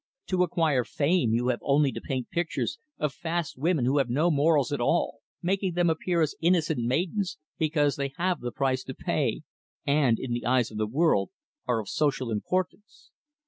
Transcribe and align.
To 0.29 0.41
acquire 0.41 0.83
fame, 0.83 1.31
you 1.31 1.49
have 1.49 1.59
only 1.61 1.91
to 1.91 2.01
paint 2.01 2.31
pictures 2.31 2.79
of 2.97 3.13
fast 3.13 3.55
women 3.55 3.85
who 3.85 3.99
have 3.99 4.09
no 4.09 4.31
morals 4.31 4.71
at 4.73 4.81
all 4.81 5.19
making 5.43 5.73
them 5.75 5.91
appear 5.91 6.21
as 6.23 6.33
innocent 6.41 6.79
maidens, 6.79 7.37
because 7.59 7.97
they 7.97 8.11
have 8.17 8.39
the 8.39 8.51
price 8.51 8.83
to 8.85 8.95
pay, 8.95 9.41
and, 9.85 10.17
in 10.17 10.33
the 10.33 10.43
eyes 10.43 10.71
of 10.71 10.79
the 10.79 10.87
world, 10.87 11.29
are 11.67 11.79
of 11.79 11.87
social 11.87 12.31
importance. 12.31 13.11